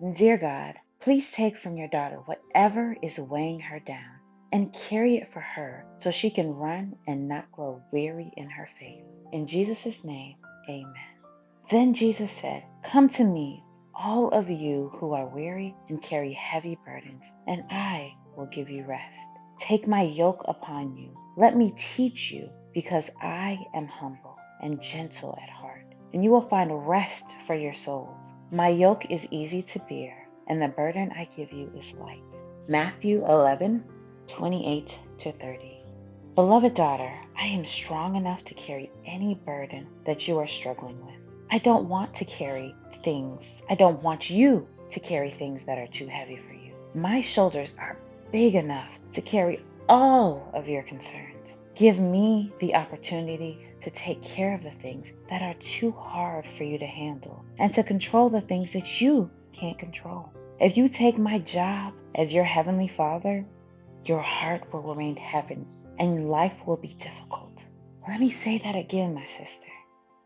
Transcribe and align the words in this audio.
Dear 0.00 0.38
God, 0.38 0.76
please 1.00 1.30
take 1.30 1.58
from 1.58 1.76
your 1.76 1.88
daughter 1.88 2.16
whatever 2.24 2.96
is 3.02 3.18
weighing 3.18 3.60
her 3.60 3.80
down 3.80 4.20
and 4.50 4.72
carry 4.72 5.16
it 5.16 5.28
for 5.28 5.40
her 5.40 5.84
so 5.98 6.10
she 6.10 6.30
can 6.30 6.54
run 6.54 6.96
and 7.06 7.28
not 7.28 7.52
grow 7.52 7.82
weary 7.92 8.32
in 8.34 8.48
her 8.48 8.66
faith. 8.78 9.04
In 9.30 9.46
Jesus' 9.46 10.02
name, 10.02 10.36
amen. 10.70 10.94
Then 11.70 11.92
Jesus 11.92 12.30
said, 12.30 12.64
Come 12.82 13.10
to 13.10 13.24
me, 13.24 13.62
all 13.94 14.30
of 14.30 14.48
you 14.48 14.90
who 14.94 15.12
are 15.12 15.28
weary 15.28 15.74
and 15.90 16.00
carry 16.00 16.32
heavy 16.32 16.78
burdens, 16.82 17.24
and 17.46 17.62
I 17.68 18.14
will 18.38 18.46
give 18.46 18.70
you 18.70 18.86
rest. 18.86 19.20
Take 19.58 19.86
my 19.86 20.00
yoke 20.00 20.42
upon 20.48 20.96
you. 20.96 21.14
Let 21.36 21.54
me 21.54 21.74
teach 21.76 22.32
you, 22.32 22.48
because 22.72 23.10
I 23.20 23.58
am 23.74 23.86
humble 23.86 24.38
and 24.62 24.80
gentle 24.80 25.38
at 25.42 25.50
heart, 25.50 25.84
and 26.14 26.24
you 26.24 26.30
will 26.30 26.48
find 26.48 26.88
rest 26.88 27.26
for 27.46 27.54
your 27.54 27.74
souls. 27.74 28.26
My 28.52 28.66
yoke 28.66 29.08
is 29.08 29.28
easy 29.30 29.62
to 29.62 29.78
bear, 29.88 30.26
and 30.48 30.60
the 30.60 30.66
burden 30.66 31.12
I 31.14 31.28
give 31.36 31.52
you 31.52 31.70
is 31.76 31.92
light. 31.92 32.20
Matthew 32.66 33.24
11, 33.24 33.84
28 34.26 34.98
to 35.18 35.30
30. 35.30 35.84
Beloved 36.34 36.74
daughter, 36.74 37.12
I 37.38 37.46
am 37.46 37.64
strong 37.64 38.16
enough 38.16 38.42
to 38.46 38.54
carry 38.54 38.90
any 39.06 39.36
burden 39.36 39.86
that 40.04 40.26
you 40.26 40.38
are 40.38 40.48
struggling 40.48 41.00
with. 41.06 41.14
I 41.48 41.58
don't 41.58 41.88
want 41.88 42.12
to 42.14 42.24
carry 42.24 42.74
things, 43.04 43.62
I 43.70 43.76
don't 43.76 44.02
want 44.02 44.30
you 44.30 44.66
to 44.90 44.98
carry 44.98 45.30
things 45.30 45.64
that 45.66 45.78
are 45.78 45.86
too 45.86 46.08
heavy 46.08 46.36
for 46.36 46.52
you. 46.52 46.74
My 46.92 47.22
shoulders 47.22 47.72
are 47.78 47.98
big 48.32 48.56
enough 48.56 48.98
to 49.12 49.22
carry 49.22 49.64
all 49.88 50.50
of 50.54 50.68
your 50.68 50.82
concerns. 50.82 51.39
Give 51.80 51.98
me 51.98 52.52
the 52.58 52.74
opportunity 52.74 53.58
to 53.80 53.90
take 53.90 54.20
care 54.20 54.54
of 54.54 54.62
the 54.62 54.70
things 54.70 55.14
that 55.30 55.40
are 55.40 55.54
too 55.54 55.92
hard 55.92 56.44
for 56.44 56.62
you 56.62 56.76
to 56.76 56.84
handle 56.84 57.42
and 57.58 57.72
to 57.72 57.82
control 57.82 58.28
the 58.28 58.42
things 58.42 58.74
that 58.74 59.00
you 59.00 59.30
can't 59.52 59.78
control. 59.78 60.30
If 60.60 60.76
you 60.76 60.88
take 60.90 61.16
my 61.16 61.38
job 61.38 61.94
as 62.14 62.34
your 62.34 62.44
heavenly 62.44 62.86
father, 62.86 63.46
your 64.04 64.20
heart 64.20 64.70
will 64.70 64.82
remain 64.82 65.16
heavy 65.16 65.66
and 65.98 66.28
life 66.28 66.66
will 66.66 66.76
be 66.76 66.92
difficult. 66.98 67.64
Let 68.06 68.20
me 68.20 68.28
say 68.28 68.58
that 68.58 68.76
again, 68.76 69.14
my 69.14 69.24
sister. 69.24 69.72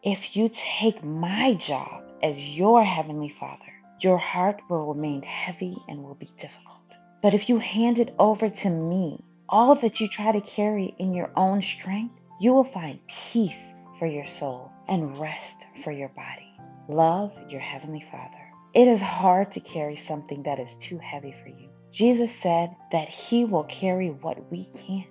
If 0.03 0.36
you 0.36 0.51
take 0.53 1.05
my 1.05 1.55
job 1.55 2.03
as 2.20 2.59
your 2.59 2.83
heavenly 2.83 3.29
father, 3.29 3.73
your 4.01 4.19
heart 4.19 4.61
will 4.69 4.92
remain 4.92 5.23
heavy 5.23 5.77
and 5.86 6.03
will 6.03 6.17
be 6.17 6.33
difficult. 6.36 6.97
But 7.23 7.33
if 7.33 7.48
you 7.48 7.61
hand 7.61 8.01
it 8.01 8.12
over 8.19 8.51
to 8.51 8.70
me, 8.70 9.23
all 9.48 9.75
that 9.77 10.00
you 10.00 10.09
try 10.09 10.33
to 10.33 10.41
carry 10.41 10.95
in 10.98 11.14
your 11.14 11.31
own 11.37 11.62
strength, 11.62 12.14
you 12.41 12.53
will 12.53 12.64
find 12.64 12.98
peace 13.06 13.75
for 13.98 14.06
your 14.06 14.25
soul 14.25 14.73
and 14.89 15.19
rest 15.19 15.64
for 15.83 15.92
your 15.92 16.09
body. 16.11 16.51
Love 16.89 17.33
your 17.48 17.61
Heavenly 17.61 18.01
Father. 18.01 18.39
It 18.75 18.89
is 18.89 19.01
hard 19.01 19.53
to 19.53 19.61
carry 19.61 19.97
something 19.97 20.42
that 20.42 20.59
is 20.59 20.77
too 20.78 20.98
heavy 20.98 21.33
for 21.33 21.48
you. 21.48 21.69
Jesus 21.91 22.34
said 22.34 22.75
that 22.91 23.09
He 23.09 23.45
will 23.45 23.64
carry 23.64 24.11
what 24.11 24.51
we 24.51 24.64
can't. 24.67 25.06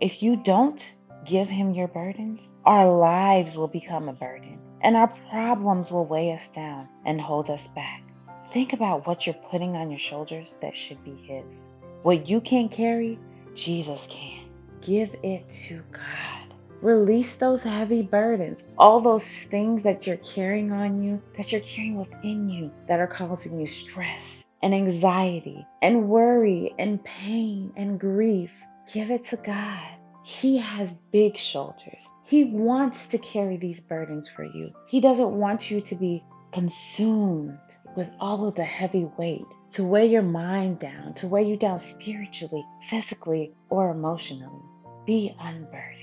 If 0.00 0.22
you 0.22 0.36
don't 0.36 0.92
give 1.26 1.48
Him 1.48 1.72
your 1.72 1.88
burdens, 1.88 2.48
our 2.64 2.90
lives 2.90 3.56
will 3.56 3.68
become 3.68 4.08
a 4.08 4.14
burden 4.14 4.58
and 4.80 4.96
our 4.96 5.08
problems 5.30 5.92
will 5.92 6.06
weigh 6.06 6.32
us 6.32 6.48
down 6.48 6.88
and 7.04 7.20
hold 7.20 7.50
us 7.50 7.68
back. 7.68 8.02
Think 8.52 8.72
about 8.72 9.06
what 9.06 9.26
you're 9.26 9.34
putting 9.50 9.76
on 9.76 9.90
your 9.90 9.98
shoulders 9.98 10.56
that 10.60 10.76
should 10.76 11.02
be 11.04 11.14
His. 11.14 11.54
What 12.02 12.28
you 12.28 12.40
can't 12.40 12.70
carry, 12.70 13.18
Jesus 13.54 14.06
can. 14.10 14.48
Give 14.80 15.14
it 15.22 15.50
to 15.66 15.82
God. 15.92 16.54
Release 16.80 17.36
those 17.36 17.62
heavy 17.62 18.02
burdens, 18.02 18.64
all 18.76 19.00
those 19.00 19.24
things 19.24 19.84
that 19.84 20.06
you're 20.06 20.16
carrying 20.16 20.72
on 20.72 21.00
you, 21.00 21.22
that 21.36 21.52
you're 21.52 21.60
carrying 21.60 21.96
within 21.96 22.50
you, 22.50 22.72
that 22.88 22.98
are 22.98 23.06
causing 23.06 23.60
you 23.60 23.68
stress 23.68 24.44
and 24.62 24.74
anxiety 24.74 25.64
and 25.80 26.08
worry 26.08 26.74
and 26.78 27.02
pain 27.04 27.72
and 27.76 28.00
grief. 28.00 28.50
Give 28.92 29.10
it 29.10 29.26
to 29.26 29.36
God. 29.36 29.86
He 30.24 30.58
has 30.58 30.90
big 31.12 31.36
shoulders. 31.36 32.08
He 32.24 32.44
wants 32.44 33.08
to 33.08 33.18
carry 33.18 33.56
these 33.56 33.80
burdens 33.80 34.28
for 34.28 34.44
you. 34.44 34.72
He 34.86 35.00
doesn't 35.00 35.30
want 35.30 35.70
you 35.70 35.80
to 35.82 35.94
be 35.94 36.24
consumed 36.52 37.58
with 37.96 38.08
all 38.18 38.46
of 38.46 38.54
the 38.54 38.64
heavy 38.64 39.04
weight, 39.18 39.46
to 39.72 39.84
weigh 39.84 40.06
your 40.06 40.22
mind 40.22 40.78
down, 40.78 41.14
to 41.14 41.26
weigh 41.26 41.44
you 41.44 41.56
down 41.56 41.80
spiritually, 41.80 42.64
physically, 42.90 43.54
or 43.70 43.90
emotionally. 43.90 44.62
Be 45.06 45.34
unburdened. 45.40 46.01